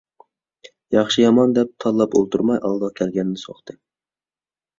ياخشى- 0.95 1.21
يامان 1.25 1.53
دەپ 1.57 1.75
تاللاپ 1.85 2.17
ئولتۇرماي 2.21 2.61
ئالدىغا 2.71 2.91
كەلگەننى 3.01 3.45
سوقتى. 3.45 3.79